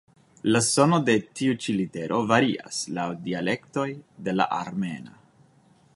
La 0.53 0.61
sono 0.67 0.97
de 1.09 1.15
tiu 1.39 1.57
ĉi 1.65 1.75
litero 1.81 2.21
varias 2.33 2.81
laŭ 2.99 3.07
la 3.13 3.21
dialektoj 3.29 3.87
de 4.29 4.37
la 4.41 4.49
armena. 4.65 5.19